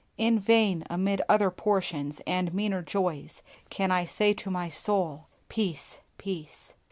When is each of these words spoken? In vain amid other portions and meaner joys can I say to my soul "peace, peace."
In 0.17 0.39
vain 0.39 0.83
amid 0.89 1.21
other 1.29 1.51
portions 1.51 2.21
and 2.25 2.55
meaner 2.55 2.81
joys 2.81 3.43
can 3.69 3.91
I 3.91 4.03
say 4.05 4.33
to 4.33 4.49
my 4.49 4.67
soul 4.67 5.27
"peace, 5.47 5.99
peace." 6.17 6.73